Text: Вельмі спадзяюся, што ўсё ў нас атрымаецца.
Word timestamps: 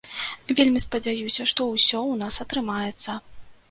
Вельмі 0.59 0.81
спадзяюся, 0.85 1.47
што 1.53 1.61
ўсё 1.71 1.97
ў 2.01 2.25
нас 2.27 2.43
атрымаецца. 2.49 3.25